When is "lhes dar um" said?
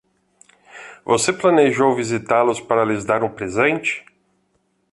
2.83-3.29